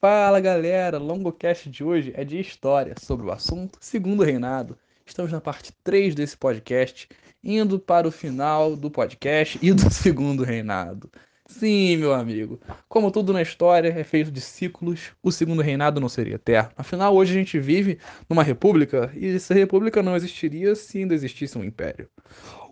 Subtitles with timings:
[0.00, 4.78] Fala galera, o longocast de hoje é de história sobre o assunto Segundo Reinado.
[5.04, 7.08] Estamos na parte 3 desse podcast,
[7.42, 11.10] indo para o final do podcast e do Segundo Reinado.
[11.46, 16.08] Sim, meu amigo, como tudo na história é feito de ciclos, o Segundo Reinado não
[16.08, 16.70] seria eterno.
[16.76, 17.98] Afinal, hoje a gente vive
[18.30, 22.08] numa república e essa república não existiria se ainda existisse um império.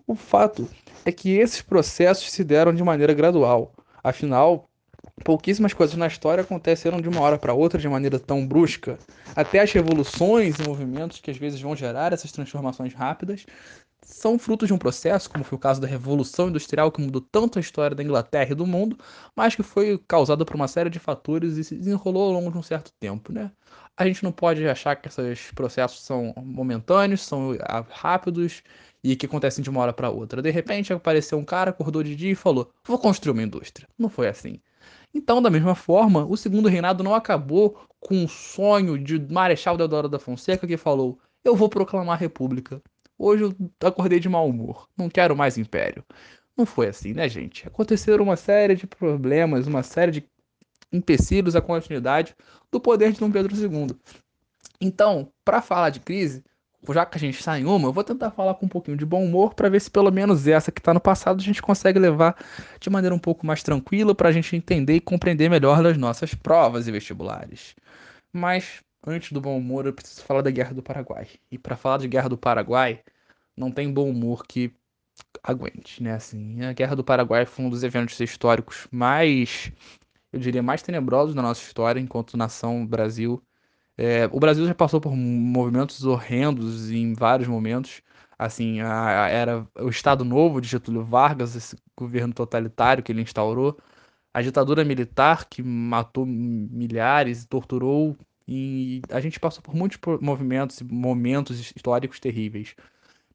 [0.07, 0.65] O fato
[1.03, 3.73] é que esses processos se deram de maneira gradual.
[4.01, 4.69] Afinal,
[5.23, 8.97] pouquíssimas coisas na história aconteceram de uma hora para outra de maneira tão brusca.
[9.35, 13.45] Até as revoluções e movimentos que às vezes vão gerar essas transformações rápidas
[14.01, 17.59] são frutos de um processo, como foi o caso da Revolução Industrial, que mudou tanto
[17.59, 18.97] a história da Inglaterra e do mundo,
[19.35, 22.57] mas que foi causado por uma série de fatores e se desenrolou ao longo de
[22.57, 23.51] um certo tempo, né?
[23.97, 28.63] A gente não pode achar que esses processos são momentâneos, são ah, rápidos
[29.03, 30.41] e que acontecem de uma hora para outra.
[30.41, 33.87] De repente apareceu um cara, acordou de dia e falou: "Vou construir uma indústria".
[33.97, 34.61] Não foi assim.
[35.17, 40.07] Então, da mesma forma, o segundo reinado não acabou com o sonho de Marechal Deodoro
[40.07, 42.79] da Fonseca que falou: Eu vou proclamar a república.
[43.17, 46.05] Hoje eu acordei de mau humor, não quero mais império.
[46.55, 47.67] Não foi assim, né, gente?
[47.67, 50.29] Aconteceram uma série de problemas, uma série de
[50.93, 52.35] empecilhos à continuidade
[52.71, 53.97] do poder de Dom Pedro II.
[54.79, 56.43] Então, para falar de crise,
[56.93, 59.05] já que a gente está em uma, eu vou tentar falar com um pouquinho de
[59.05, 61.99] bom humor para ver se pelo menos essa que está no passado a gente consegue
[61.99, 62.35] levar
[62.79, 66.33] de maneira um pouco mais tranquila para a gente entender e compreender melhor nas nossas
[66.33, 67.75] provas e vestibulares.
[68.31, 71.27] Mas antes do bom humor, eu preciso falar da Guerra do Paraguai.
[71.51, 73.01] E para falar de Guerra do Paraguai,
[73.55, 74.71] não tem bom humor que
[75.43, 76.13] aguente, né?
[76.13, 79.71] Assim, a Guerra do Paraguai foi um dos eventos históricos mais,
[80.31, 83.41] eu diria, mais tenebrosos da nossa história enquanto nação Brasil
[83.97, 88.01] é, o Brasil já passou por movimentos horrendos em vários momentos.
[88.37, 93.23] Assim, a, a, era o Estado Novo de Getúlio Vargas, esse governo totalitário que ele
[93.23, 93.77] instaurou,
[94.33, 98.15] a ditadura militar que matou milhares torturou,
[98.47, 102.75] e a gente passou por muitos movimentos e momentos históricos terríveis.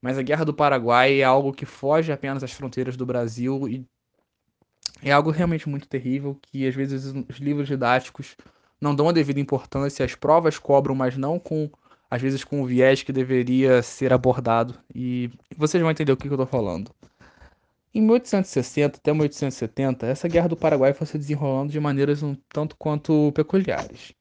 [0.01, 3.87] Mas a Guerra do Paraguai é algo que foge apenas às fronteiras do Brasil e
[5.03, 8.37] é algo realmente muito terrível que às vezes os livros didáticos
[8.83, 11.71] não dão a devida importância, as provas cobram, mas não com,
[12.11, 14.75] às vezes, com o viés que deveria ser abordado.
[14.93, 16.91] E vocês vão entender o que, eu estou falando.
[17.95, 22.75] Em 1860 até 1870, essa guerra do Paraguai foi se desenrolando de maneiras um tanto
[22.77, 24.15] quanto peculiares.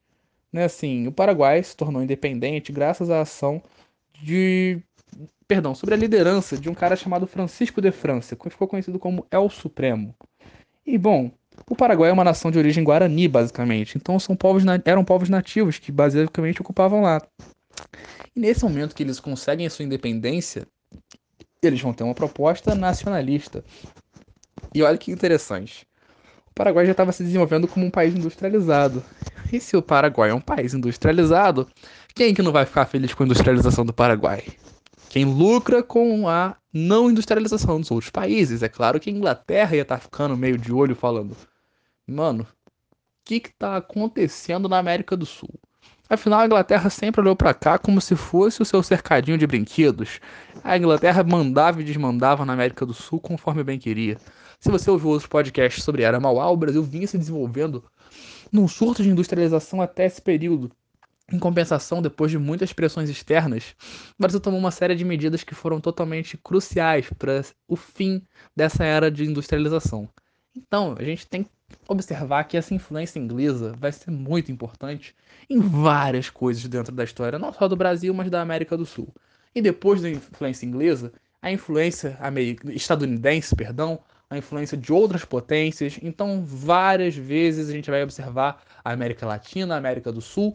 [0.52, 3.60] Né, assim, o Paraguai se tornou independente graças à ação
[4.22, 4.80] de.
[5.48, 9.26] Perdão, sobre a liderança de um cara chamado Francisco de França, que ficou conhecido como
[9.30, 10.14] El Supremo.
[10.86, 11.32] E bom,
[11.68, 13.96] o Paraguai é uma nação de origem guarani, basicamente.
[13.96, 17.20] Então são povos eram povos nativos que basicamente ocupavam lá.
[18.34, 20.66] E nesse momento que eles conseguem a sua independência,
[21.62, 23.64] eles vão ter uma proposta nacionalista.
[24.74, 25.86] E olha que interessante.
[26.50, 29.02] O Paraguai já estava se desenvolvendo como um país industrializado.
[29.52, 31.68] E se o Paraguai é um país industrializado,
[32.14, 34.44] quem que não vai ficar feliz com a industrialização do Paraguai?
[35.08, 38.62] Quem lucra com a não industrialização dos outros países.
[38.62, 41.36] É claro que a Inglaterra ia estar tá ficando meio de olho falando:
[42.12, 42.46] mano, o
[43.24, 45.50] que que tá acontecendo na América do Sul?
[46.08, 50.20] Afinal, a Inglaterra sempre olhou para cá como se fosse o seu cercadinho de brinquedos.
[50.62, 54.18] A Inglaterra mandava e desmandava na América do Sul conforme bem queria.
[54.60, 57.82] Se você ouviu outros podcasts sobre Era Mauá, o Brasil vinha se desenvolvendo
[58.52, 60.70] num surto de industrialização até esse período.
[61.32, 63.74] Em compensação, depois de muitas pressões externas,
[64.10, 68.22] o Brasil tomou uma série de medidas que foram totalmente cruciais para o fim
[68.54, 70.10] dessa era de industrialização.
[70.54, 71.50] Então, a gente tem que
[71.88, 75.14] observar que essa influência inglesa vai ser muito importante
[75.48, 79.08] em várias coisas dentro da história, não só do Brasil, mas da América do Sul.
[79.54, 82.18] E depois da influência inglesa, a influência
[82.70, 83.98] estadunidense, perdão,
[84.30, 85.98] a influência de outras potências.
[86.02, 90.54] Então, várias vezes a gente vai observar a América Latina, a América do Sul,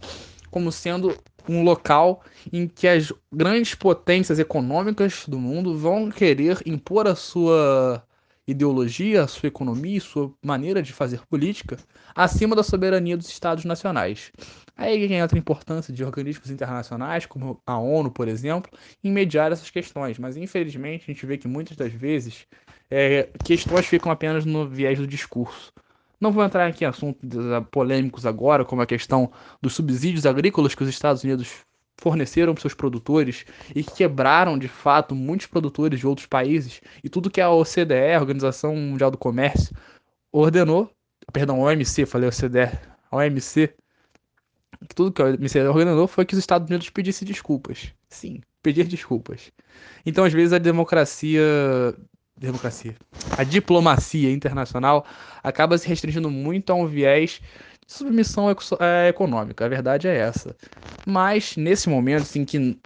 [0.50, 1.16] como sendo
[1.48, 8.04] um local em que as grandes potências econômicas do mundo vão querer impor a sua
[8.48, 11.78] ideologia, sua economia, a sua maneira de fazer política
[12.16, 14.32] acima da soberania dos estados nacionais.
[14.76, 18.72] Aí entra a importância de organismos internacionais, como a ONU, por exemplo,
[19.04, 20.18] em mediar essas questões.
[20.18, 22.48] Mas, infelizmente, a gente vê que muitas das vezes
[22.90, 25.74] é, questões ficam apenas no viés do discurso.
[26.20, 27.30] Não vou entrar aqui em assuntos
[27.70, 31.67] polêmicos agora, como a questão dos subsídios agrícolas que os Estados Unidos
[31.98, 33.46] forneceram para seus produtores
[33.76, 38.18] e que quebraram de fato muitos produtores de outros países e tudo que a OCDE,
[38.20, 39.76] Organização Mundial do Comércio,
[40.32, 40.92] ordenou,
[41.34, 42.78] perdão, OMC, falei OCDE,
[43.12, 43.74] OMC,
[44.96, 47.94] tudo que a OMC ordenou foi que os Estados Unidos pedissem desculpas.
[48.10, 49.52] Sim, pedir desculpas.
[50.06, 51.42] Então, às vezes, a democracia
[52.38, 52.96] democracia,
[53.36, 55.06] a diplomacia internacional
[55.44, 57.42] acaba se restringindo muito a um viés
[57.88, 58.50] submissão
[58.80, 59.66] é, econômica.
[59.66, 60.56] A verdade é essa.
[61.06, 62.78] Mas nesse momento em que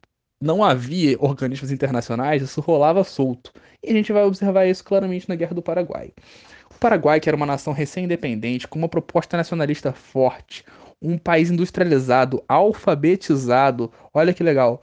[0.42, 3.52] não havia organismos internacionais, isso rolava solto.
[3.84, 6.14] E a gente vai observar isso claramente na Guerra do Paraguai.
[6.74, 10.64] O Paraguai, que era uma nação recém-independente, com uma proposta nacionalista forte,
[11.02, 14.82] um país industrializado, alfabetizado, olha que legal,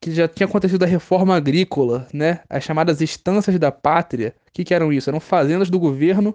[0.00, 2.40] que já tinha acontecido a reforma agrícola, né?
[2.48, 4.34] As chamadas estâncias da pátria.
[4.48, 5.10] O que, que eram isso?
[5.10, 6.34] Eram fazendas do governo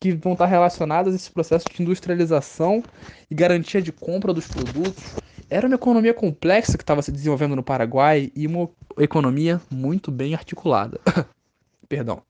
[0.00, 2.82] que vão estar relacionadas a esse processo de industrialização
[3.30, 5.16] e garantia de compra dos produtos.
[5.50, 10.34] Era uma economia complexa que estava se desenvolvendo no Paraguai e uma economia muito bem
[10.34, 10.98] articulada.
[11.86, 12.22] Perdão.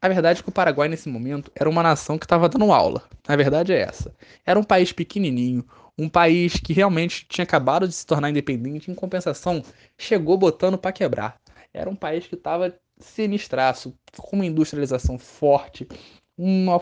[0.00, 3.02] A verdade é que o Paraguai, nesse momento, era uma nação que estava dando aula.
[3.26, 4.14] A verdade é essa.
[4.44, 5.64] Era um país pequenininho,
[5.98, 9.64] um país que realmente tinha acabado de se tornar independente, em compensação,
[9.98, 11.36] chegou botando para quebrar.
[11.72, 15.88] Era um país que estava sinistraço, com uma industrialização forte,
[16.36, 16.80] uma,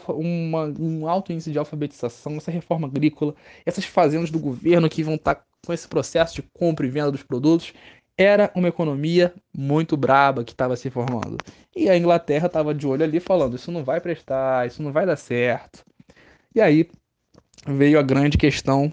[0.78, 3.34] um alto índice de alfabetização, essa reforma agrícola,
[3.66, 7.12] essas fazendas do governo que vão estar tá com esse processo de compra e venda
[7.12, 7.72] dos produtos.
[8.16, 11.38] Era uma economia muito braba que estava se formando.
[11.75, 15.06] E a Inglaterra estava de olho ali falando: isso não vai prestar, isso não vai
[15.06, 15.84] dar certo.
[16.55, 16.88] E aí
[17.66, 18.93] veio a grande questão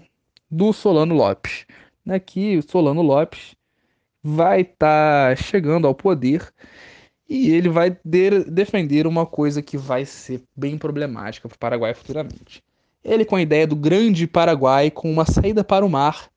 [0.50, 1.66] do Solano Lopes,
[2.04, 3.54] né, que o Solano Lopes
[4.22, 6.52] vai estar tá chegando ao poder
[7.30, 11.94] e ele vai de defender uma coisa que vai ser bem problemática para o Paraguai
[11.94, 12.60] futuramente.
[13.04, 16.28] Ele, com a ideia do grande Paraguai, com uma saída para o mar,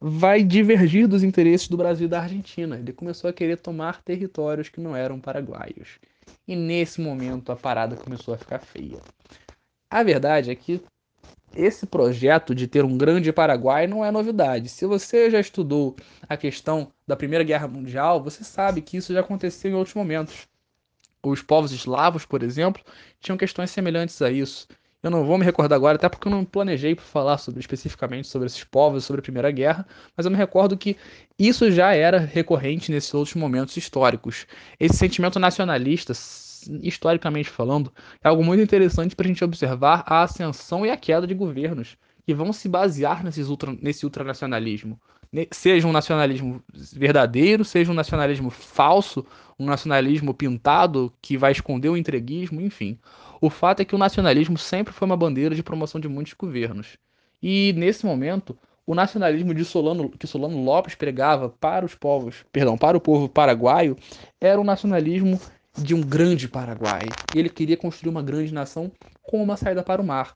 [0.00, 2.76] vai divergir dos interesses do Brasil e da Argentina.
[2.76, 6.00] Ele começou a querer tomar territórios que não eram paraguaios.
[6.48, 8.98] E nesse momento a parada começou a ficar feia.
[9.88, 10.82] A verdade é que
[11.54, 14.68] esse projeto de ter um grande Paraguai não é novidade.
[14.68, 15.96] Se você já estudou
[16.28, 20.46] a questão da Primeira Guerra Mundial, você sabe que isso já aconteceu em outros momentos.
[21.22, 22.82] Os povos eslavos, por exemplo,
[23.20, 24.66] tinham questões semelhantes a isso.
[25.02, 28.46] Eu não vou me recordar agora, até porque eu não planejei falar sobre, especificamente sobre
[28.46, 30.96] esses povos, sobre a Primeira Guerra, mas eu me recordo que
[31.38, 34.46] isso já era recorrente nesses outros momentos históricos.
[34.78, 36.12] Esse sentimento nacionalista
[36.82, 37.92] historicamente falando,
[38.22, 41.96] é algo muito interessante para a gente observar a ascensão e a queda de governos
[42.26, 45.00] que vão se basear nesses ultra, nesse ultranacionalismo.
[45.52, 46.62] Seja um nacionalismo
[46.92, 49.24] verdadeiro, seja um nacionalismo falso,
[49.58, 52.98] um nacionalismo pintado que vai esconder o entreguismo, enfim.
[53.40, 56.98] O fato é que o nacionalismo sempre foi uma bandeira de promoção de muitos governos.
[57.42, 62.76] E nesse momento, o nacionalismo de Solano, que Solano Lopes pregava para os povos, perdão,
[62.76, 63.96] para o povo paraguaio,
[64.40, 65.40] era um nacionalismo
[65.78, 67.02] de um grande Paraguai.
[67.34, 68.90] Ele queria construir uma grande nação
[69.22, 70.34] com uma saída para o mar.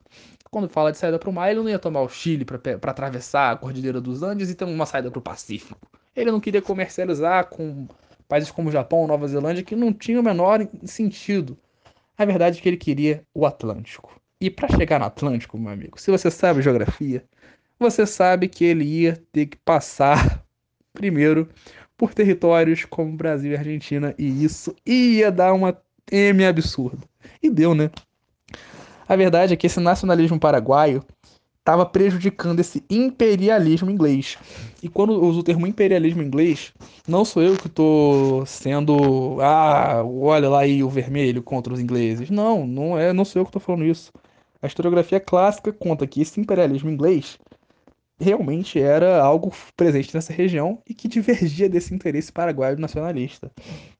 [0.54, 3.50] Quando fala de saída para o mar, ele não ia tomar o Chile para atravessar
[3.50, 5.90] a Cordilheira dos Andes e ter uma saída para o Pacífico.
[6.14, 7.88] Ele não queria comercializar com
[8.28, 11.58] países como Japão, Nova Zelândia, que não tinha o menor sentido.
[12.16, 14.14] A verdade é que ele queria o Atlântico.
[14.40, 17.24] E para chegar no Atlântico, meu amigo, se você sabe geografia,
[17.76, 20.40] você sabe que ele ia ter que passar
[20.94, 21.48] primeiro
[21.98, 25.76] por territórios como Brasil e Argentina, e isso ia dar uma
[26.12, 27.02] M absurda.
[27.42, 27.90] E deu, né?
[29.08, 31.04] A verdade é que esse nacionalismo paraguaio
[31.58, 34.36] estava prejudicando esse imperialismo inglês.
[34.82, 36.74] E quando uso o termo imperialismo inglês,
[37.08, 42.28] não sou eu que estou sendo, ah, olha lá aí o vermelho contra os ingleses.
[42.28, 44.12] Não, não é, não sou eu que estou falando isso.
[44.60, 47.38] A historiografia clássica conta que esse imperialismo inglês
[48.20, 53.50] realmente era algo presente nessa região e que divergia desse interesse paraguaio nacionalista.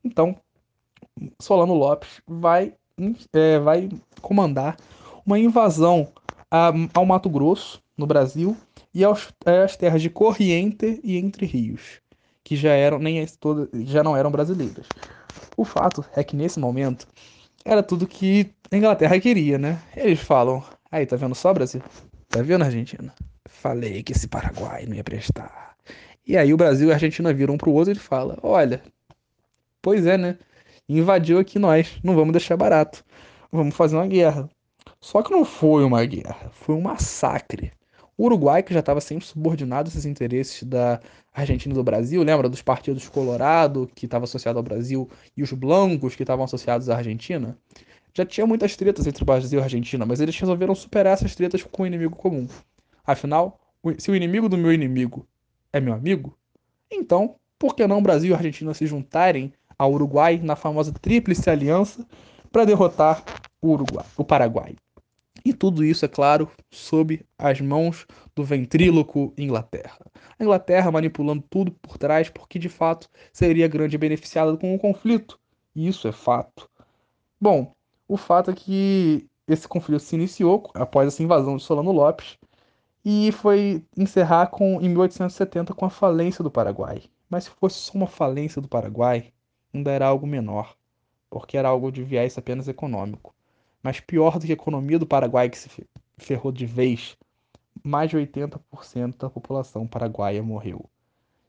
[0.02, 0.36] Então,
[1.40, 2.74] Solano Lopes vai,
[3.32, 3.88] é, vai
[4.20, 4.76] comandar
[5.24, 6.08] uma invasão
[6.50, 8.56] a, ao Mato Grosso, no Brasil,
[8.92, 12.00] e aos, às terras de Corrientes e Entre Rios,
[12.42, 14.86] que já eram nem todas, já não eram brasileiras.
[15.56, 17.06] O fato é que nesse momento
[17.64, 19.80] era tudo que a Inglaterra queria, né?
[19.96, 21.82] Eles falam: aí, tá vendo só, Brasil?
[22.28, 23.14] Tá vendo, Argentina?
[23.48, 25.76] Falei que esse Paraguai não ia prestar.
[26.26, 28.82] E aí o Brasil e a Argentina viram um pro outro e fala: Olha,
[29.80, 30.38] pois é, né?
[30.88, 33.02] Invadiu aqui nós, não vamos deixar barato.
[33.50, 34.50] Vamos fazer uma guerra.
[35.00, 37.72] Só que não foi uma guerra, foi um massacre.
[38.16, 41.00] O Uruguai, que já estava sempre subordinado a esses interesses da
[41.32, 45.52] Argentina e do Brasil, lembra dos partidos Colorado, que estava associado ao Brasil, e os
[45.52, 47.58] Blancos, que estavam associados à Argentina?
[48.12, 51.34] Já tinha muitas tretas entre o Brasil e a Argentina, mas eles resolveram superar essas
[51.34, 52.46] tretas com um inimigo comum.
[53.04, 53.58] Afinal,
[53.98, 55.26] se o inimigo do meu inimigo
[55.72, 56.38] é meu amigo,
[56.90, 62.06] então por que não Brasil e Argentina se juntarem ao Uruguai na famosa Tríplice Aliança
[62.50, 63.22] para derrotar
[63.60, 64.76] o Uruguai, o Paraguai?
[65.44, 69.98] E tudo isso, é claro, sob as mãos do ventríloco Inglaterra.
[70.38, 75.38] A Inglaterra manipulando tudo por trás porque de fato seria grande beneficiada com o conflito.
[75.74, 76.70] E isso é fato.
[77.38, 77.74] Bom,
[78.08, 82.38] o fato é que esse conflito se iniciou após essa invasão de Solano Lopes
[83.04, 87.02] e foi encerrar com, em 1870 com a falência do Paraguai.
[87.28, 89.30] Mas se fosse só uma falência do Paraguai,
[89.74, 90.74] ainda era algo menor,
[91.28, 93.34] porque era algo de viés apenas econômico.
[93.82, 95.68] Mas pior do que a economia do Paraguai, que se
[96.16, 97.16] ferrou de vez,
[97.82, 100.88] mais de 80% da população paraguaia morreu.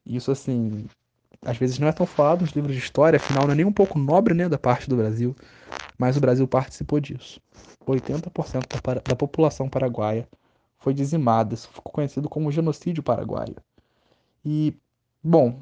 [0.06, 0.86] Isso, assim,
[1.42, 3.72] às vezes não é tão falado nos livros de história, afinal não é nem um
[3.72, 5.36] pouco nobre né, da parte do Brasil,
[5.98, 7.40] mas o Brasil participou disso.
[7.86, 10.28] 80% da, da população paraguaia
[10.80, 13.56] foi dizimada, isso ficou conhecido como genocídio paraguaio.
[14.44, 14.76] E,
[15.24, 15.60] bom,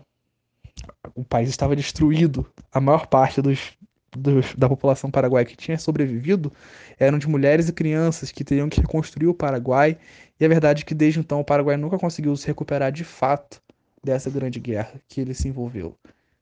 [1.15, 3.77] o país estava destruído, a maior parte dos,
[4.15, 6.51] dos, da população paraguaia que tinha sobrevivido
[6.99, 9.97] eram de mulheres e crianças que teriam que reconstruir o Paraguai,
[10.39, 13.61] e a verdade é que desde então o Paraguai nunca conseguiu se recuperar de fato
[14.03, 15.95] dessa grande guerra que ele se envolveu,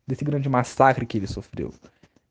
[0.07, 1.73] desse grande massacre que ele sofreu.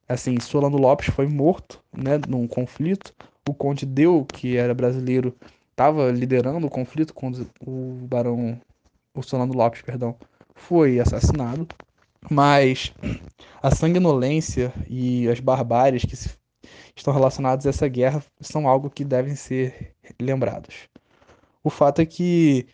[0.08, 3.14] Assim, Solano Lopes foi morto, né, num conflito.
[3.48, 5.32] O Conde Deu, que era brasileiro,
[5.70, 8.60] estava liderando o conflito quando o barão,
[9.14, 10.16] o Solano Lopes, perdão,
[10.52, 11.68] foi assassinado.
[12.28, 12.92] Mas
[13.62, 16.14] a sanguinolência e as barbáries que
[16.96, 20.88] estão relacionadas a essa guerra são algo que devem ser lembrados.
[21.62, 22.66] O fato é que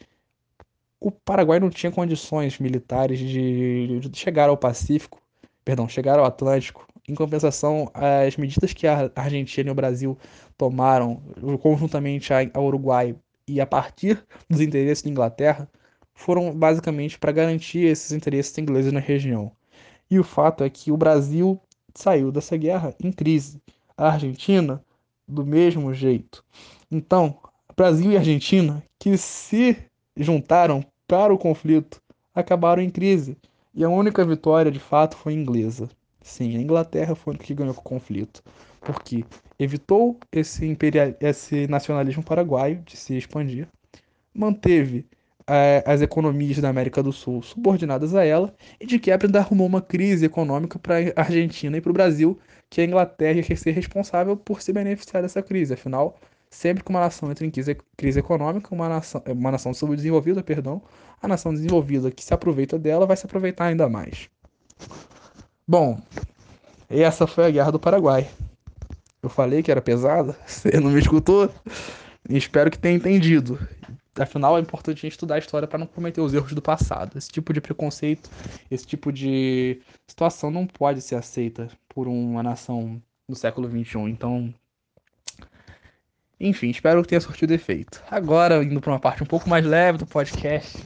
[1.01, 5.21] o Paraguai não tinha condições militares de, chegar ao Pacífico,
[5.65, 6.87] perdão, chegar ao Atlântico.
[7.09, 10.19] Em compensação, as medidas que a Argentina e o Brasil
[10.57, 11.23] tomaram
[11.61, 13.15] conjuntamente ao Uruguai
[13.47, 15.69] e a partir dos interesses da Inglaterra
[16.17, 19.53] foram basicamente para garantir esses interesses ingleses na região.
[20.11, 21.61] E o fato é que o Brasil
[21.95, 23.61] saiu dessa guerra em crise.
[23.97, 24.83] A Argentina,
[25.29, 26.43] do mesmo jeito.
[26.91, 27.39] Então,
[27.77, 29.77] Brasil e Argentina, que se
[30.17, 32.01] juntaram para o conflito,
[32.35, 33.37] acabaram em crise.
[33.75, 35.89] E a única vitória, de fato, foi inglesa.
[36.23, 38.43] Sim, a Inglaterra foi a que ganhou o conflito.
[38.81, 39.25] Porque
[39.59, 43.69] evitou esse, imperial, esse nacionalismo paraguaio de se expandir,
[44.35, 45.07] manteve
[45.85, 49.81] as economias da América do Sul subordinadas a ela, e de quebra ainda arrumou uma
[49.81, 52.39] crise econômica para a Argentina e para o Brasil,
[52.69, 55.75] que a Inglaterra ia ser responsável por se beneficiar dessa crise.
[55.75, 56.19] Afinal,
[56.51, 60.83] sempre que uma nação entra em crise, econômica, uma nação, uma nação subdesenvolvida, perdão,
[61.23, 64.29] a nação desenvolvida que se aproveita dela vai se aproveitar ainda mais.
[65.67, 66.01] Bom,
[66.89, 68.29] essa foi a Guerra do Paraguai.
[69.23, 71.51] Eu falei que era pesada, você não me escutou?
[72.29, 73.59] Espero que tenha entendido.
[74.19, 77.17] Afinal, é importante a gente estudar a história para não cometer os erros do passado.
[77.17, 78.31] Esse tipo de preconceito,
[78.71, 83.99] esse tipo de situação não pode ser aceita por uma nação no século XXI.
[84.09, 84.55] Então,
[86.39, 88.03] enfim, espero que tenha surtido efeito.
[88.11, 90.77] Agora, indo para uma parte um pouco mais leve do podcast,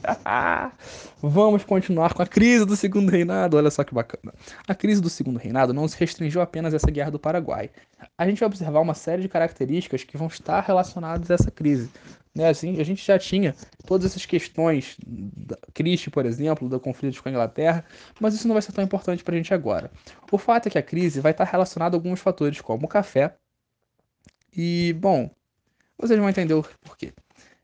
[1.21, 3.57] vamos continuar com a crise do Segundo Reinado.
[3.57, 4.33] Olha só que bacana.
[4.65, 7.69] A crise do Segundo Reinado não se restringiu apenas a essa guerra do Paraguai.
[8.17, 11.89] A gente vai observar uma série de características que vão estar relacionadas a essa crise.
[12.33, 13.53] Né, assim, a gente já tinha
[13.85, 17.83] todas essas questões, da Christie, por exemplo, do conflito com a Inglaterra,
[18.21, 19.91] mas isso não vai ser tão importante para a gente agora.
[20.31, 23.35] O fato é que a crise vai estar relacionada a alguns fatores, como o café.
[24.55, 25.29] E, bom,
[25.97, 27.13] vocês vão entender o porquê.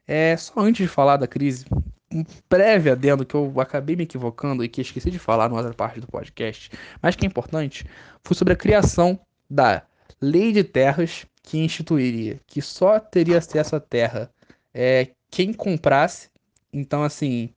[0.05, 1.65] É, só antes de falar da crise,
[2.11, 5.73] um prévio adendo que eu acabei me equivocando e que esqueci de falar na outra
[5.73, 6.71] parte do podcast,
[7.01, 7.85] mas que é importante,
[8.23, 9.19] foi sobre a criação
[9.49, 9.83] da
[10.21, 14.29] Lei de Terras que instituiria que só teria acesso à terra
[14.73, 16.29] é, quem comprasse.
[16.71, 17.49] Então, assim,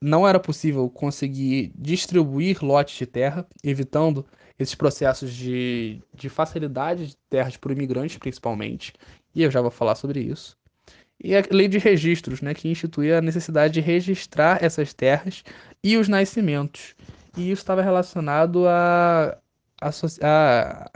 [0.00, 4.24] não era possível conseguir distribuir lotes de terra, evitando
[4.58, 8.92] esses processos de, de facilidade de terras para o imigrante, principalmente,
[9.34, 10.56] e eu já vou falar sobre isso.
[11.22, 15.42] E a lei de registros, né, que instituía a necessidade de registrar essas terras
[15.82, 16.94] e os nascimentos.
[17.36, 19.38] E isso estava relacionado a,
[19.80, 19.90] a,
[20.22, 20.90] a,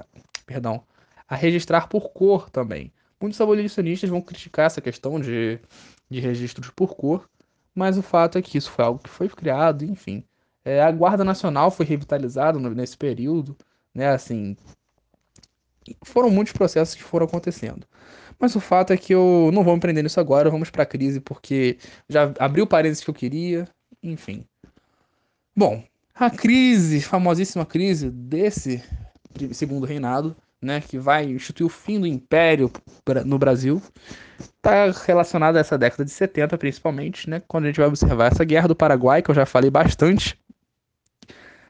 [0.46, 0.82] perdão,
[1.26, 2.92] a registrar por cor também.
[3.20, 5.60] Muitos abolicionistas vão criticar essa questão de,
[6.08, 7.28] de registros por cor,
[7.74, 10.24] mas o fato é que isso foi algo que foi criado, enfim.
[10.64, 13.56] É, a Guarda Nacional foi revitalizada nesse período,
[13.94, 14.56] né, assim,
[16.04, 17.86] foram muitos processos que foram acontecendo.
[18.38, 20.86] Mas o fato é que eu não vou me prender nisso agora, vamos para a
[20.86, 23.68] crise, porque já abriu parênteses que eu queria,
[24.02, 24.44] enfim.
[25.54, 25.84] Bom,
[26.14, 28.82] a crise, famosíssima crise desse
[29.52, 32.70] segundo reinado, né, que vai instituir o fim do império
[33.24, 33.82] no Brasil,
[34.38, 38.44] está relacionada a essa década de 70, principalmente, né, quando a gente vai observar essa
[38.44, 40.38] guerra do Paraguai, que eu já falei bastante,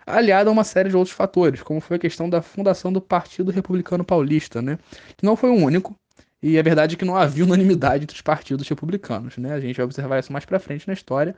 [0.06, 3.50] aliada a uma série de outros fatores, como foi a questão da fundação do Partido
[3.52, 4.78] Republicano Paulista, né,
[5.16, 5.94] que não foi o único,
[6.42, 9.52] e a verdade é que não havia unanimidade entre os partidos republicanos, né?
[9.52, 11.36] A gente vai observar isso mais para frente na história,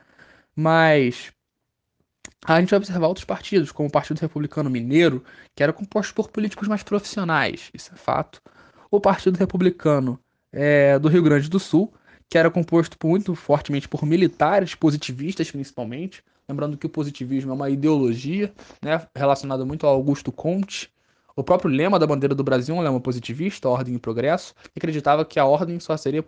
[0.54, 1.32] mas
[2.44, 5.24] a gente vai observar outros partidos, como o Partido Republicano Mineiro,
[5.54, 8.42] que era composto por políticos mais profissionais, isso é fato.
[8.90, 10.18] O Partido Republicano
[10.52, 11.92] é, do Rio Grande do Sul,
[12.28, 16.22] que era composto muito fortemente por militares, positivistas principalmente.
[16.48, 18.52] Lembrando que o positivismo é uma ideologia
[18.82, 20.90] né, relacionada muito ao Augusto Comte.
[21.34, 24.78] O próprio lema da bandeira do Brasil é um lema positivista, ordem e progresso, que
[24.78, 26.22] acreditava que a ordem só seria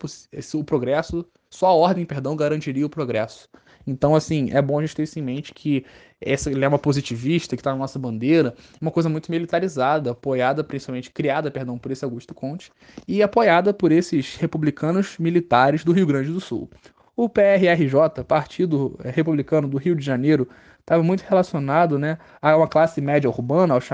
[0.54, 3.48] o progresso, só a ordem, perdão, garantiria o progresso.
[3.86, 5.84] Então, assim, é bom a gente ter isso em mente que
[6.20, 11.10] esse lema positivista que está na nossa bandeira é uma coisa muito militarizada, apoiada principalmente,
[11.10, 12.70] criada, perdão, por esse Augusto Conte
[13.06, 16.70] e apoiada por esses republicanos militares do Rio Grande do Sul.
[17.16, 20.48] O PRRJ, Partido Republicano do Rio de Janeiro,
[20.80, 23.84] estava muito relacionado né, a uma classe média urbana, aos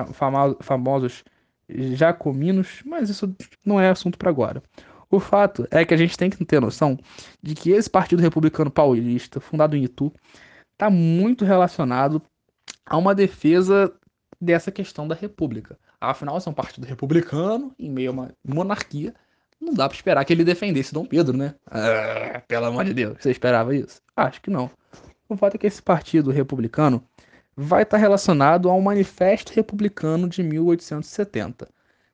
[0.61, 1.25] famosos
[1.69, 4.63] jacominos, mas isso não é assunto para agora.
[5.11, 6.97] O fato é que a gente tem que ter noção
[7.43, 10.13] de que esse Partido Republicano Paulista, fundado em Itu,
[10.73, 12.23] está muito relacionado
[12.87, 13.93] a uma defesa
[14.41, 15.77] dessa questão da República.
[16.01, 19.13] Afinal, esse é um partido republicano em meio a uma monarquia.
[19.61, 21.55] Não dá para esperar que ele defendesse Dom Pedro, né?
[21.67, 24.01] Ah, pelo amor de Deus, você esperava isso?
[24.17, 24.71] Acho que não.
[25.29, 27.05] O fato é que esse partido republicano
[27.55, 31.69] vai estar relacionado ao Manifesto Republicano de 1870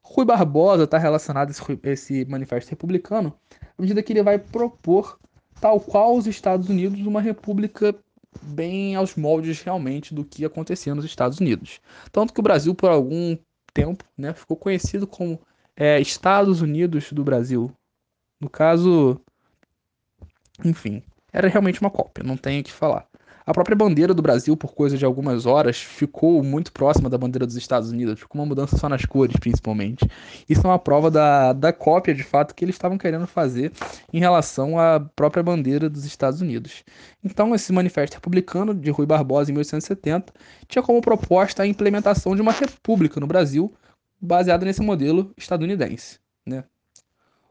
[0.08, 3.36] Rui Barbosa está relacionado a esse, esse manifesto republicano
[3.76, 5.18] à medida que ele vai propor,
[5.60, 7.92] tal qual os Estados Unidos, uma república
[8.40, 11.80] bem aos moldes realmente do que acontecia nos Estados Unidos.
[12.12, 13.36] Tanto que o Brasil, por algum
[13.74, 15.40] tempo, né, ficou conhecido como
[15.76, 17.70] é, Estados Unidos do Brasil.
[18.40, 19.20] No caso,
[20.64, 23.08] enfim, era realmente uma cópia, não tenho o que falar.
[23.46, 27.46] A própria bandeira do Brasil, por coisa de algumas horas, ficou muito próxima da bandeira
[27.46, 30.04] dos Estados Unidos, ficou uma mudança só nas cores, principalmente.
[30.48, 33.70] Isso é uma prova da, da cópia, de fato, que eles estavam querendo fazer
[34.12, 36.82] em relação à própria bandeira dos Estados Unidos.
[37.22, 40.32] Então, esse manifesto republicano de Rui Barbosa, em 1870,
[40.66, 43.72] tinha como proposta a implementação de uma república no Brasil,
[44.20, 46.18] baseada nesse modelo estadunidense.
[46.44, 46.64] Né?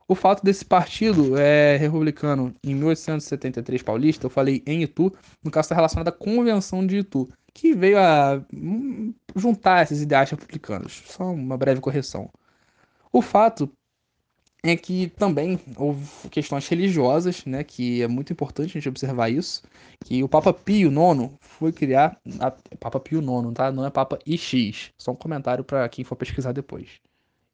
[0.07, 5.11] O fato desse partido é, republicano em 1873 paulista, eu falei em Itu,
[5.43, 10.29] no caso está relacionado à Convenção de Itu, que veio a hum, juntar esses ideais
[10.29, 11.01] republicanos.
[11.07, 12.29] Só uma breve correção.
[13.11, 13.71] O fato
[14.61, 19.63] é que também houve questões religiosas, né, que é muito importante a gente observar isso,
[20.03, 23.71] que o Papa Pio IX foi criar, a, Papa Pio IX, tá?
[23.71, 26.99] Não é Papa IX, só um comentário para quem for pesquisar depois.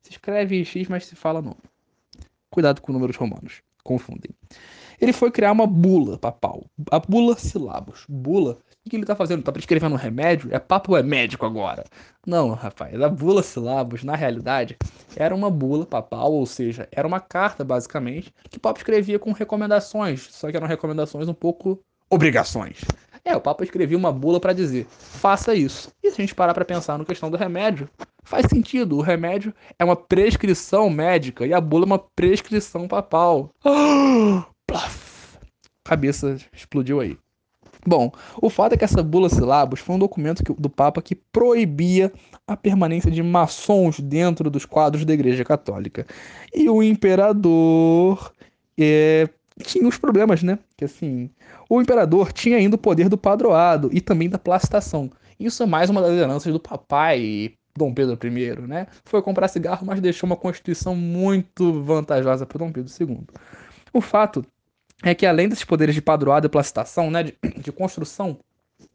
[0.01, 1.70] Se escreve IX, mas se fala nome.
[2.51, 4.31] Cuidado com números romanos, confundem.
[4.99, 6.63] Ele foi criar uma bula papal.
[6.91, 8.05] A bula silabos.
[8.07, 9.43] Bula o que ele tá fazendo?
[9.43, 10.49] Tá prescrevendo um remédio?
[10.51, 11.83] É papo é médico agora?
[12.25, 12.99] Não, rapaz.
[12.99, 14.75] A bula silabos, na realidade,
[15.15, 19.31] era uma bula papal, ou seja, era uma carta, basicamente, que o Papa escrevia com
[19.33, 22.81] recomendações, só que eram recomendações um pouco obrigações.
[23.23, 25.91] É, o Papa escrevia uma bula para dizer: faça isso.
[26.01, 27.87] E se a gente parar para pensar no questão do remédio,
[28.23, 28.97] faz sentido.
[28.97, 33.49] O remédio é uma prescrição médica e a bula é uma prescrição papal.
[34.73, 34.89] Ah,
[35.83, 37.17] Cabeça explodiu aí.
[37.85, 41.15] Bom, o fato é que essa bula silabos foi um documento que, do Papa que
[41.15, 42.09] proibia
[42.47, 46.05] a permanência de maçons dentro dos quadros da Igreja Católica.
[46.53, 48.31] E o imperador
[48.79, 49.27] é,
[49.63, 50.59] tinha os problemas, né?
[50.77, 51.29] Que assim,
[51.69, 55.09] o imperador tinha ainda o poder do padroado e também da plastação.
[55.39, 58.87] Isso é mais uma das heranças do papai Dom Pedro I, né?
[59.05, 63.21] Foi comprar cigarro, mas deixou uma constituição muito vantajosa para Dom Pedro II.
[63.93, 64.45] O fato
[65.03, 68.37] é que além desses poderes de padroado e plastação, né, de, de construção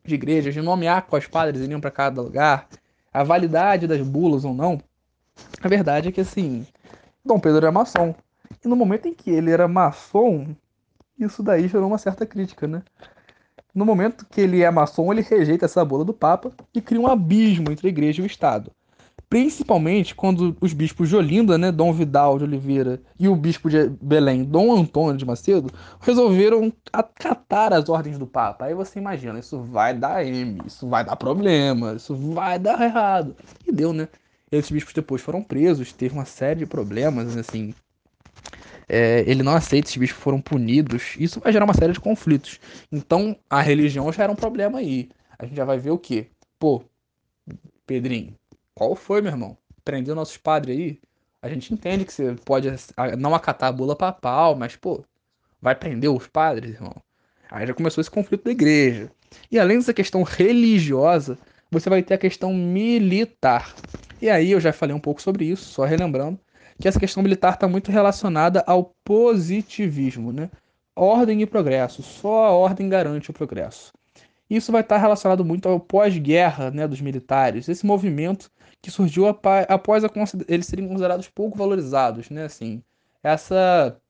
[0.05, 2.69] de igrejas, de nomear quais padres iriam para cada lugar,
[3.13, 4.81] a validade das bulas ou não,
[5.61, 6.67] a verdade é que assim,
[7.25, 8.15] Dom Pedro era maçom.
[8.65, 10.55] E no momento em que ele era maçom,
[11.19, 12.83] isso daí gerou uma certa crítica, né?
[13.77, 17.07] No momento que ele é maçom, ele rejeita essa bula do Papa e cria um
[17.07, 18.73] abismo entre a igreja e o Estado.
[19.29, 23.91] Principalmente quando os bispos de Olinda, né, Dom Vidal de Oliveira, e o bispo de
[24.01, 28.65] Belém, Dom Antônio de Macedo, resolveram acatar as ordens do Papa.
[28.65, 33.37] Aí você imagina, isso vai dar M, isso vai dar problema, isso vai dar errado.
[33.67, 34.09] E deu, né?
[34.51, 37.75] Esses bispos depois foram presos, teve uma série de problemas, assim,
[38.89, 41.17] é, ele não aceita, esses bichos foram punidos.
[41.19, 42.61] Isso vai gerar uma série de conflitos.
[42.91, 45.09] Então, a religião já era um problema aí.
[45.39, 46.29] A gente já vai ver o quê?
[46.59, 46.83] Pô,
[47.87, 48.35] Pedrinho,
[48.75, 49.57] qual foi, meu irmão?
[49.85, 51.01] Prendeu nossos padres aí?
[51.43, 52.69] A gente entende que você pode
[53.19, 55.05] não acatar a bula papal, mas, pô,
[55.61, 56.95] vai prender os padres, irmão?
[57.51, 59.11] Aí já começou esse conflito da igreja.
[59.51, 61.39] E além dessa questão religiosa,
[61.71, 63.75] você vai ter a questão militar.
[64.21, 66.39] E aí eu já falei um pouco sobre isso, só relembrando
[66.81, 70.51] que essa questão militar está muito relacionada ao positivismo, né?
[70.95, 72.03] Ordem e progresso.
[72.03, 73.93] Só a ordem garante o progresso.
[74.49, 80.05] Isso vai estar relacionado muito ao pós-guerra né, dos militares, esse movimento que surgiu após
[80.05, 80.11] a,
[80.47, 82.31] eles serem considerados pouco valorizados.
[82.31, 82.83] Né, assim,
[83.23, 84.01] essa,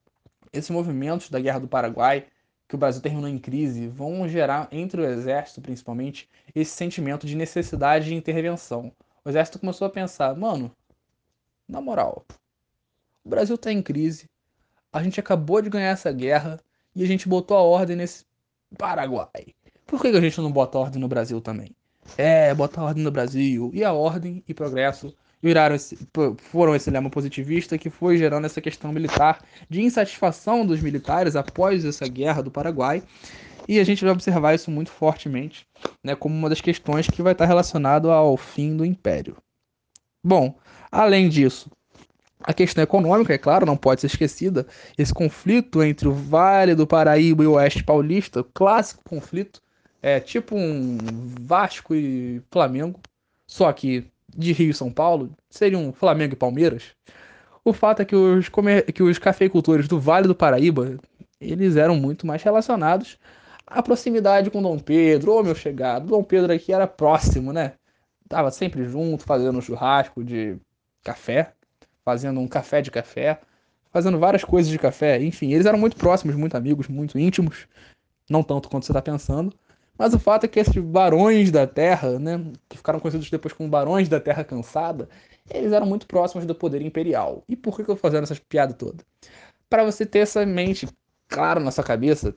[0.53, 2.27] esses movimentos da Guerra do Paraguai,
[2.69, 7.35] que o Brasil terminou em crise, vão gerar, entre o exército principalmente, esse sentimento de
[7.35, 8.93] necessidade de intervenção.
[9.25, 10.71] O exército começou a pensar, mano,
[11.67, 12.27] na moral,
[13.27, 14.31] o Brasil está em crise,
[14.93, 16.61] a gente acabou de ganhar essa guerra
[16.95, 18.25] e a gente botou a ordem nesse
[18.79, 19.29] Paraguai.
[19.85, 21.75] Por que a gente não bota a ordem no Brasil também?
[22.17, 23.73] É, botar a ordem no Brasil.
[23.75, 25.13] E a ordem e progresso
[25.43, 25.99] viraram esse,
[26.39, 31.85] foram esse lema positivista que foi gerando essa questão militar de insatisfação dos militares após
[31.85, 33.03] essa guerra do Paraguai.
[33.67, 35.67] E a gente vai observar isso muito fortemente,
[36.03, 39.37] né, como uma das questões que vai estar relacionado ao fim do império.
[40.23, 40.57] Bom,
[40.93, 41.69] além disso,
[42.41, 44.67] a questão econômica, é claro, não pode ser esquecida.
[44.97, 49.63] Esse conflito entre o Vale do Paraíba e o Oeste Paulista, clássico conflito,
[50.03, 50.99] é tipo um
[51.41, 53.01] Vasco e Flamengo,
[53.47, 56.95] só que de Rio e São Paulo, seria um Flamengo e Palmeiras.
[57.65, 58.49] O fato é que os,
[58.95, 60.99] que os cafeicultores do Vale do Paraíba,
[61.41, 63.19] eles eram muito mais relacionados
[63.67, 66.07] à proximidade com Dom Pedro, ô meu chegado.
[66.07, 67.73] Dom Pedro aqui era próximo, né?
[68.29, 70.57] Tava sempre junto, fazendo churrasco de
[71.03, 71.56] café,
[72.07, 73.41] fazendo um café de café,
[73.93, 75.21] fazendo várias coisas de café.
[75.21, 77.67] Enfim, eles eram muito próximos, muito amigos, muito íntimos.
[78.31, 79.53] Não tanto quanto você está pensando.
[79.99, 83.69] Mas o fato é que esses barões da terra, né, que ficaram conhecidos depois como
[83.69, 85.09] barões da terra cansada,
[85.51, 87.43] eles eram muito próximos do poder imperial.
[87.49, 89.05] E por que eu estou fazendo essas piadas todas?
[89.69, 90.87] Para você ter essa mente
[91.27, 92.37] clara na sua cabeça,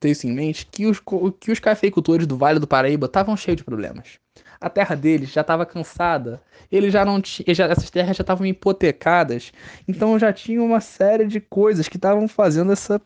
[0.00, 1.00] ter isso em mente, que os,
[1.40, 4.18] que os cafeicultores do Vale do Paraíba estavam cheios de problemas
[4.60, 9.52] a terra deles já estava cansada, eles já não tinham, essas terras já estavam hipotecadas,
[9.86, 13.00] então já tinha uma série de coisas que estavam fazendo essa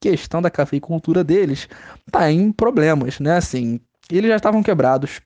[0.00, 1.68] questão da cafeicultura deles
[2.10, 3.36] tá em problemas, né?
[3.36, 5.20] Assim, eles já estavam quebrados.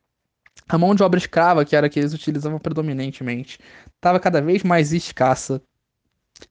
[0.68, 3.58] A mão de obra escrava, que era a que eles utilizavam predominantemente,
[3.96, 5.62] estava cada vez mais escassa.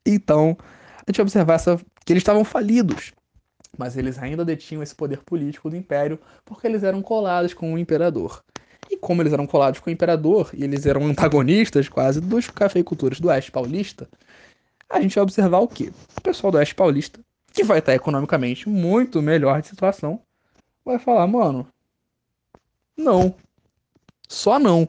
[0.06, 0.58] Então,
[1.06, 3.14] a gente observar essa, que eles estavam falidos
[3.78, 7.78] mas eles ainda detinham esse poder político do império porque eles eram colados com o
[7.78, 8.44] imperador.
[8.90, 13.20] E como eles eram colados com o imperador e eles eram antagonistas quase dos cafeicultores
[13.20, 14.08] do Oeste Paulista,
[14.90, 15.92] a gente vai observar o quê?
[16.18, 17.20] O pessoal do Oeste Paulista,
[17.52, 20.22] que vai estar economicamente muito melhor de situação,
[20.86, 21.68] vai falar, mano,
[22.96, 23.36] não.
[24.28, 24.88] Só não.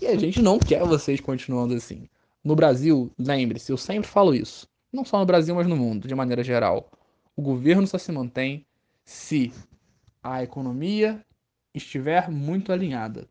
[0.00, 2.08] E a gente não quer vocês continuando assim.
[2.42, 4.66] No Brasil, lembre-se, eu sempre falo isso.
[4.92, 6.90] Não só no Brasil, mas no mundo, de maneira geral.
[7.36, 8.66] O governo só se mantém
[9.04, 9.52] se
[10.22, 11.24] a economia
[11.74, 13.28] estiver muito alinhada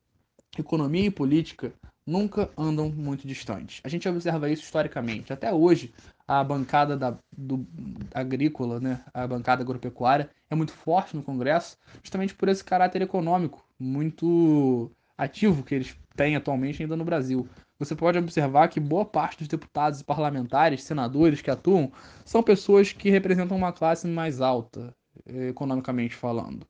[0.57, 1.73] economia e política
[2.05, 3.79] nunca andam muito distantes.
[3.83, 5.31] A gente observa isso historicamente.
[5.31, 5.93] Até hoje,
[6.27, 7.65] a bancada da, do,
[8.13, 13.63] agrícola, né, a bancada agropecuária, é muito forte no Congresso, justamente por esse caráter econômico
[13.79, 17.47] muito ativo que eles têm atualmente ainda no Brasil.
[17.81, 21.91] Você pode observar que boa parte dos deputados parlamentares, senadores que atuam,
[22.23, 26.63] são pessoas que representam uma classe mais alta, economicamente falando.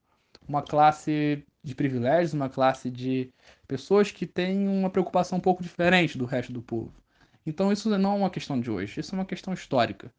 [0.47, 3.30] Uma classe de privilégios, uma classe de
[3.67, 6.93] pessoas que têm uma preocupação um pouco diferente do resto do povo.
[7.45, 10.13] Então isso não é uma questão de hoje, isso é uma questão histórica.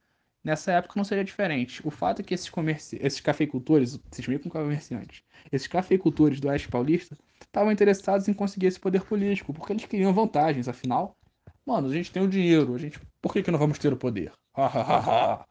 [0.45, 1.81] Nessa época não seria diferente.
[1.87, 2.99] O fato é que esses, comerci...
[3.01, 8.67] esses cafeicultores, vocês meio com comerciantes, esses cafeicultores do Oeste Paulista estavam interessados em conseguir
[8.67, 11.17] esse poder político, porque eles queriam vantagens, afinal,
[11.65, 13.97] mano, a gente tem o dinheiro, a gente, por que, que não vamos ter o
[13.97, 14.33] poder?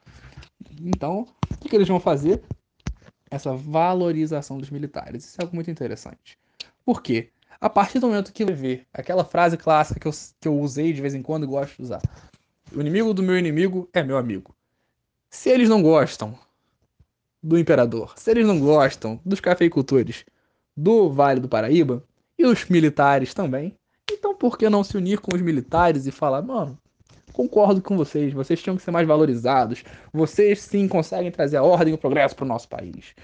[0.81, 2.43] então, o que, que eles vão fazer?
[3.31, 5.23] essa valorização dos militares.
[5.23, 6.37] Isso é algo muito interessante.
[6.85, 7.29] Por quê?
[7.61, 11.01] A partir do momento que vê aquela frase clássica que eu, que eu usei de
[11.01, 12.01] vez em quando e gosto de usar:
[12.75, 14.53] O inimigo do meu inimigo é meu amigo.
[15.33, 16.37] Se eles não gostam
[17.41, 20.25] do imperador, se eles não gostam dos cafeicultores
[20.75, 22.03] do Vale do Paraíba
[22.37, 23.73] e os militares também,
[24.11, 26.77] então por que não se unir com os militares e falar, mano,
[27.31, 31.93] concordo com vocês, vocês tinham que ser mais valorizados, vocês sim conseguem trazer a ordem
[31.93, 33.15] e o progresso para o nosso país.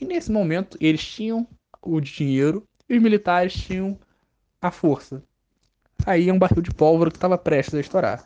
[0.00, 1.46] E nesse momento, eles tinham
[1.80, 3.96] o dinheiro e os militares tinham
[4.60, 5.22] a força.
[6.04, 8.24] Aí é um barril de pólvora que estava prestes a estourar.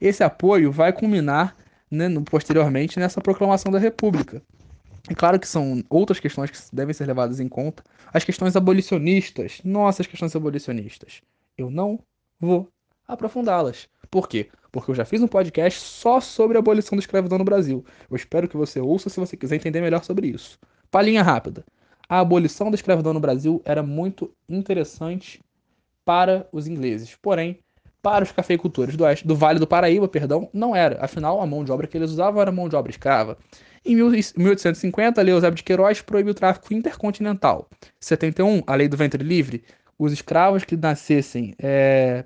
[0.00, 1.56] Esse apoio vai culminar
[1.96, 4.42] né, posteriormente nessa proclamação da República.
[5.08, 7.82] É claro que são outras questões que devem ser levadas em conta.
[8.12, 11.22] As questões abolicionistas, nossas questões abolicionistas.
[11.56, 12.00] Eu não
[12.40, 12.68] vou
[13.06, 13.88] aprofundá-las.
[14.10, 14.48] Por quê?
[14.72, 17.84] Porque eu já fiz um podcast só sobre a abolição da escravidão no Brasil.
[18.10, 20.58] Eu espero que você ouça se você quiser entender melhor sobre isso.
[20.90, 21.64] Palhinha rápida.
[22.08, 25.40] A abolição da escravidão no Brasil era muito interessante
[26.04, 27.16] para os ingleses.
[27.20, 27.58] Porém,
[28.06, 31.04] para os cafeicultores do, do Vale do Paraíba, perdão, não era.
[31.04, 33.36] Afinal, a mão de obra que eles usavam era mão de obra escrava.
[33.84, 37.68] Em 1850, a Lei Eusébio de Queiroz proibiu o tráfico intercontinental.
[37.82, 39.64] Em 71, a Lei do Ventre Livre,
[39.98, 42.24] os escravos que nascessem é,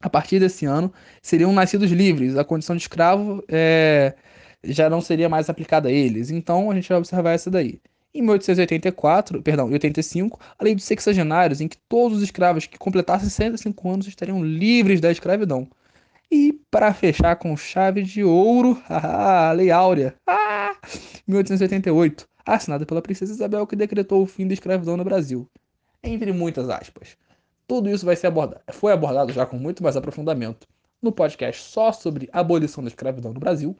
[0.00, 2.36] a partir desse ano seriam nascidos livres.
[2.36, 4.14] A condição de escravo é,
[4.62, 6.30] já não seria mais aplicada a eles.
[6.30, 7.80] Então, a gente vai observar essa daí.
[8.12, 13.28] Em 1884, perdão, 85, a lei dos sexagenários, em que todos os escravos que completassem
[13.28, 15.68] 65 anos estariam livres da escravidão.
[16.28, 20.76] E para fechar com chave de ouro, a Lei Áurea, ah,
[21.26, 25.48] 1888, assinada pela princesa Isabel, que decretou o fim da escravidão no Brasil.
[26.02, 27.16] Entre muitas aspas.
[27.66, 30.66] Tudo isso vai ser abordado, foi abordado já com muito mais aprofundamento
[31.00, 33.76] no podcast só sobre abolição da escravidão no Brasil,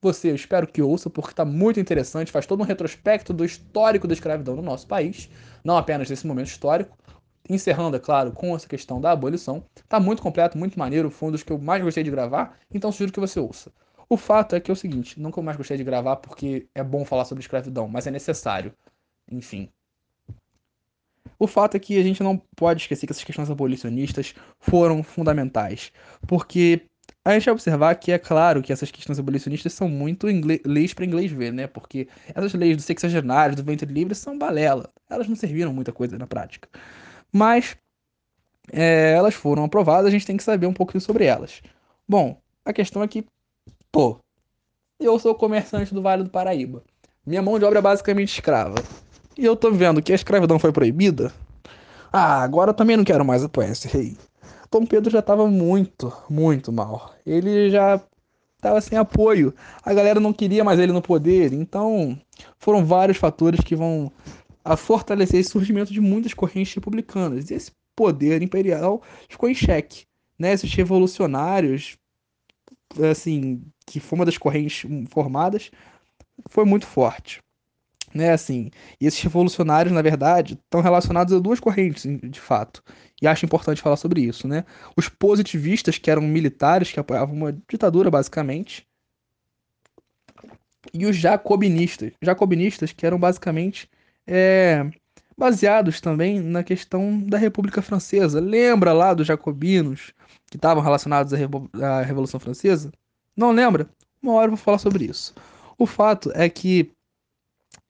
[0.00, 4.06] você, eu espero que ouça, porque está muito interessante, faz todo um retrospecto do histórico
[4.06, 5.28] da escravidão no nosso país,
[5.64, 6.96] não apenas desse momento histórico,
[7.48, 9.64] encerrando, é claro, com essa questão da abolição.
[9.76, 12.92] Está muito completo, muito maneiro, foi um dos que eu mais gostei de gravar, então
[12.92, 13.72] sugiro que você ouça.
[14.08, 17.04] O fato é que é o seguinte, eu mais gostei de gravar porque é bom
[17.04, 18.72] falar sobre escravidão, mas é necessário.
[19.30, 19.68] Enfim.
[21.38, 25.92] O fato é que a gente não pode esquecer que essas questões abolicionistas foram fundamentais,
[26.26, 26.86] porque
[27.26, 30.28] a gente vai observar que é claro que essas questões abolicionistas são muito
[30.64, 31.66] leis para inglês ver, né?
[31.66, 34.88] Porque essas leis do sexagenário, do ventre livre, são balela.
[35.10, 36.68] Elas não serviram muita coisa na prática.
[37.32, 37.76] Mas
[38.72, 41.62] é, elas foram aprovadas, a gente tem que saber um pouquinho sobre elas.
[42.08, 43.26] Bom, a questão é que,
[43.90, 44.20] pô,
[45.00, 46.84] eu sou comerciante do Vale do Paraíba.
[47.26, 48.76] Minha mão de obra é basicamente escrava.
[49.36, 51.32] E eu tô vendo que a escravidão foi proibida.
[52.12, 54.16] Ah, agora eu também não quero mais apoiar esse rei.
[54.70, 57.14] Dom Pedro já estava muito, muito mal.
[57.24, 58.00] Ele já
[58.56, 59.54] estava sem apoio.
[59.82, 61.52] A galera não queria mais ele no poder.
[61.52, 62.18] Então,
[62.58, 64.10] foram vários fatores que vão
[64.64, 67.50] a fortalecer esse surgimento de muitas correntes republicanas.
[67.50, 70.04] E esse poder imperial ficou em xeque.
[70.38, 70.52] Né?
[70.52, 71.96] Esses revolucionários,
[73.10, 75.70] assim, que foi uma das correntes formadas,
[76.50, 77.40] foi muito forte
[78.16, 82.82] né, assim, e esses revolucionários, na verdade, estão relacionados a duas correntes, de fato,
[83.20, 84.64] e acho importante falar sobre isso, né,
[84.96, 88.86] os positivistas, que eram militares, que apoiavam uma ditadura, basicamente,
[90.92, 93.88] e os jacobinistas, jacobinistas que eram basicamente
[94.26, 94.88] é,
[95.36, 98.40] baseados também na questão da República Francesa.
[98.40, 100.12] Lembra lá dos jacobinos
[100.50, 101.38] que estavam relacionados à,
[101.86, 102.90] à Revolução Francesa?
[103.36, 103.88] Não lembra?
[104.22, 105.34] Uma hora eu vou falar sobre isso.
[105.78, 106.90] O fato é que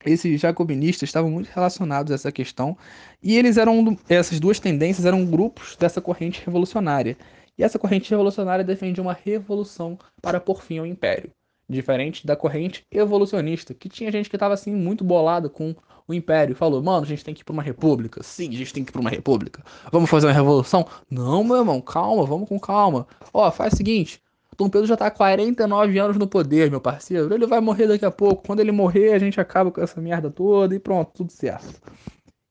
[0.04, 2.76] esses jacobinistas estavam muito relacionados a essa questão
[3.22, 7.16] e eles eram essas duas tendências eram grupos dessa corrente revolucionária.
[7.58, 11.30] E essa corrente revolucionária defendia uma revolução para pôr fim ao império.
[11.68, 15.74] Diferente da corrente evolucionista que tinha gente que estava assim muito bolada com
[16.06, 16.54] o império.
[16.54, 18.22] Falou mano a gente tem que ir para uma república.
[18.22, 19.64] Sim a gente tem que ir para uma república.
[19.90, 20.86] Vamos fazer uma revolução?
[21.10, 23.06] Não meu irmão calma vamos com calma.
[23.32, 24.20] Ó faz o seguinte
[24.56, 27.32] Dom Pedro já tá há 49 anos no poder, meu parceiro.
[27.32, 28.42] Ele vai morrer daqui a pouco.
[28.46, 31.80] Quando ele morrer, a gente acaba com essa merda toda e pronto, tudo certo.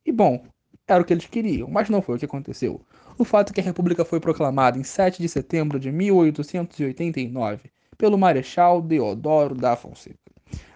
[0.05, 0.43] E bom,
[0.87, 2.79] era o que eles queriam, mas não foi o que aconteceu.
[3.17, 8.17] O fato é que a República foi proclamada em 7 de setembro de 1889 pelo
[8.17, 10.19] Marechal Deodoro da Fonseca.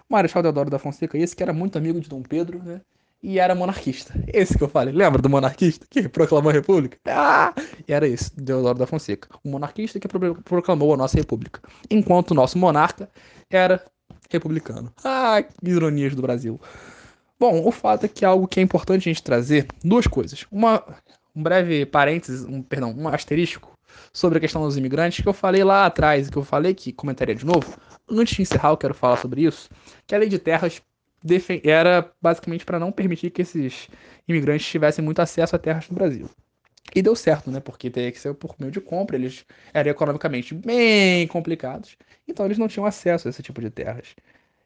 [0.08, 2.80] O Marechal Deodoro da Fonseca, esse que era muito amigo de Dom Pedro, né?
[3.22, 4.12] E era monarquista.
[4.32, 6.98] Esse que eu falei, lembra do monarquista que proclamou a república?
[7.06, 7.52] Ah!
[7.86, 10.08] E era esse, Deodoro da Fonseca, o monarquista que
[10.44, 11.60] proclamou a nossa república.
[11.90, 13.08] Enquanto o nosso monarca
[13.50, 13.84] era
[14.30, 14.92] republicano.
[15.04, 16.60] Ah, que ironias do Brasil.
[17.38, 20.46] Bom, o fato é que algo que é importante a gente trazer, duas coisas.
[20.50, 20.84] Uma,
[21.34, 23.72] um breve parênteses, um, perdão, um asterisco
[24.12, 27.34] sobre a questão dos imigrantes que eu falei lá atrás, que eu falei que comentaria
[27.34, 27.76] de novo.
[28.08, 29.68] Antes de encerrar, eu quero falar sobre isso,
[30.06, 30.82] que a lei de terras
[31.64, 33.88] era basicamente para não permitir que esses
[34.26, 36.30] imigrantes tivessem muito acesso a terras no Brasil.
[36.94, 37.60] E deu certo, né?
[37.60, 42.58] Porque teria que ser por meio de compra, eles eram economicamente bem complicados, então eles
[42.58, 44.14] não tinham acesso a esse tipo de terras.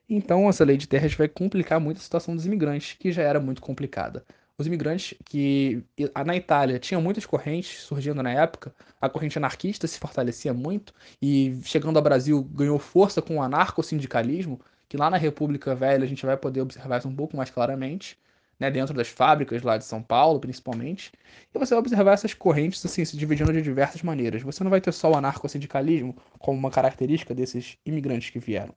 [0.08, 3.40] Então essa lei de terras vai complicar muito a situação dos imigrantes, que já era
[3.40, 4.24] muito complicada.
[4.56, 5.82] Os imigrantes que
[6.24, 11.58] na Itália tinham muitas correntes surgindo na época, a corrente anarquista se fortalecia muito e
[11.64, 14.60] chegando ao Brasil ganhou força com o anarco-sindicalismo,
[14.94, 18.16] que lá na República Velha a gente vai poder observar isso um pouco mais claramente,
[18.60, 21.10] né, dentro das fábricas lá de São Paulo, principalmente.
[21.52, 24.42] E você vai observar essas correntes assim se dividindo de diversas maneiras.
[24.42, 28.72] Você não vai ter só o anarcossindicalismo como uma característica desses imigrantes que vieram.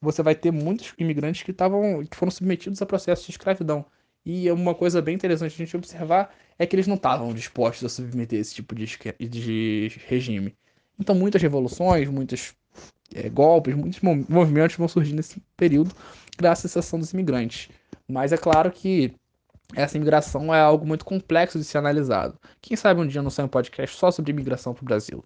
[0.00, 3.84] Você vai ter muitos imigrantes que estavam que foram submetidos a processos de escravidão.
[4.24, 7.88] E uma coisa bem interessante a gente observar é que eles não estavam dispostos a
[7.90, 8.86] submeter esse tipo de,
[9.20, 10.56] de regime.
[10.98, 12.54] Então muitas revoluções, muitas
[13.14, 15.94] é, golpes, muitos movimentos vão surgir nesse período
[16.36, 17.68] graças à ação dos imigrantes.
[18.06, 19.12] Mas é claro que
[19.74, 22.38] essa imigração é algo muito complexo de ser analisado.
[22.60, 25.24] Quem sabe um dia não sai um podcast só sobre imigração para o Brasil.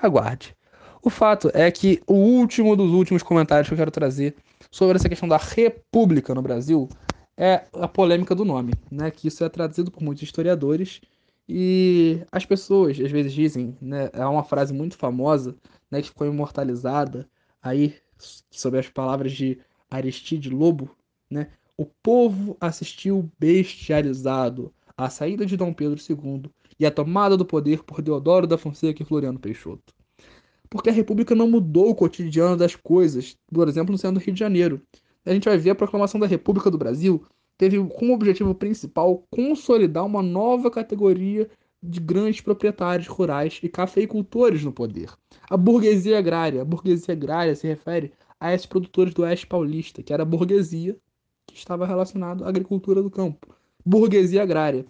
[0.00, 0.56] Aguarde.
[1.02, 4.36] O fato é que o último dos últimos comentários que eu quero trazer
[4.70, 6.88] sobre essa questão da república no Brasil
[7.36, 9.10] é a polêmica do nome, né?
[9.10, 11.00] Que isso é traduzido por muitos historiadores
[11.54, 14.08] e as pessoas às vezes dizem, né?
[14.14, 15.54] É uma frase muito famosa,
[15.90, 16.00] né?
[16.00, 17.28] Que ficou imortalizada
[17.60, 17.94] aí
[18.50, 19.60] sob as palavras de
[19.90, 20.96] Aristide Lobo,
[21.30, 21.48] né?
[21.76, 27.82] O povo assistiu bestializado à saída de Dom Pedro II e à tomada do poder
[27.82, 29.94] por Deodoro da Fonseca e Floriano Peixoto.
[30.70, 34.32] Porque a República não mudou o cotidiano das coisas, por exemplo, no centro do Rio
[34.32, 34.80] de Janeiro.
[35.26, 37.22] A gente vai ver a proclamação da República do Brasil
[37.62, 41.48] teve como objetivo principal consolidar uma nova categoria
[41.80, 45.12] de grandes proprietários rurais e cafeicultores no poder.
[45.48, 46.62] A burguesia agrária.
[46.62, 50.96] A burguesia agrária se refere a esses produtores do oeste paulista, que era a burguesia
[51.46, 53.54] que estava relacionado à agricultura do campo.
[53.86, 54.84] Burguesia agrária.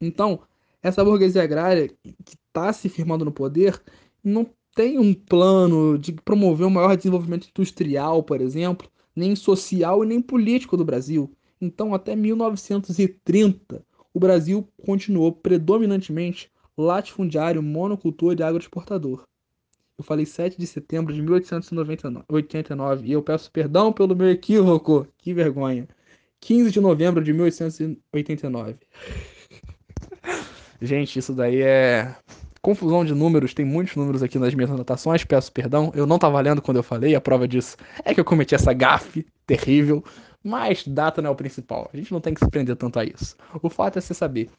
[0.00, 0.40] Então,
[0.82, 3.80] essa burguesia agrária que está se firmando no poder
[4.24, 10.06] não tem um plano de promover um maior desenvolvimento industrial, por exemplo, nem social e
[10.08, 11.32] nem político do Brasil.
[11.62, 19.22] Então, até 1930, o Brasil continuou predominantemente latifundiário, monocultor e agroexportador.
[19.96, 25.06] Eu falei 7 de setembro de 1889 e eu peço perdão pelo meu equívoco.
[25.16, 25.86] Que vergonha.
[26.40, 28.74] 15 de novembro de 1889.
[30.82, 32.16] Gente, isso daí é
[32.60, 35.92] confusão de números, tem muitos números aqui nas minhas anotações, peço perdão.
[35.94, 38.72] Eu não estava lendo quando eu falei, a prova disso é que eu cometi essa
[38.72, 40.02] gafe terrível.
[40.42, 41.88] Mas data não é o principal.
[41.92, 43.36] A gente não tem que se prender tanto a isso.
[43.62, 44.50] O fato é você saber.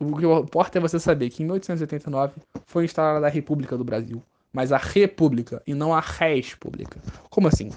[0.00, 2.34] O que importa é você saber que em 1889
[2.66, 4.22] foi instalada a República do Brasil.
[4.52, 7.00] Mas a República e não a Res Pública.
[7.30, 7.70] Como assim?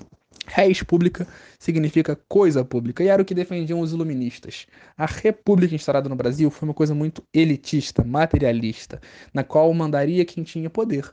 [0.48, 1.28] Res pública
[1.60, 4.66] significa coisa pública, e era o que defendiam os iluministas.
[4.98, 9.00] A república instalada no Brasil foi uma coisa muito elitista, materialista,
[9.34, 11.10] na qual mandaria quem tinha poder.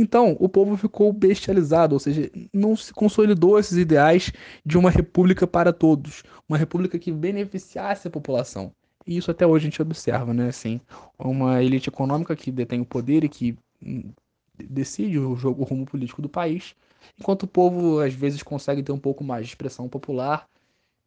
[0.00, 4.32] Então, o povo ficou bestializado, ou seja, não se consolidou esses ideais
[4.64, 8.72] de uma república para todos, uma república que beneficiasse a população.
[9.06, 10.48] E isso até hoje a gente observa, né?
[10.48, 10.80] Assim,
[11.18, 14.10] uma elite econômica que detém o poder e que hum,
[14.58, 16.74] decide o jogo, o rumo político do país,
[17.18, 20.48] enquanto o povo às vezes consegue ter um pouco mais de expressão popular,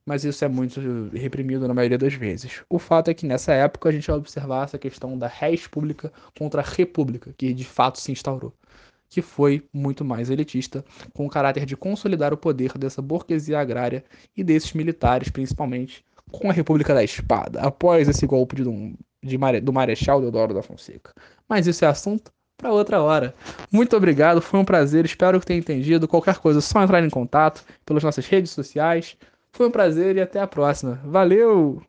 [0.06, 0.80] mas isso é muito
[1.16, 2.64] reprimido na maioria das vezes.
[2.70, 6.14] O fato é que nessa época a gente vai observar essa questão da res pública
[6.38, 8.54] contra a república, que de fato se instaurou
[9.14, 14.04] que foi muito mais elitista, com o caráter de consolidar o poder dessa burguesia agrária
[14.36, 18.64] e desses militares, principalmente, com a República da Espada, após esse golpe de,
[19.24, 21.14] de, do Marechal Deodoro da Fonseca.
[21.48, 23.36] Mas isso é assunto para outra hora.
[23.72, 26.08] Muito obrigado, foi um prazer, espero que tenha entendido.
[26.08, 29.16] Qualquer coisa, é só entrar em contato pelas nossas redes sociais.
[29.52, 31.00] Foi um prazer e até a próxima.
[31.06, 31.84] Valeu!